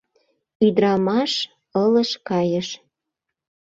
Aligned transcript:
Ӱдырамаш 0.65 1.31
ылыж 1.81 2.11
кайыш. 2.27 2.67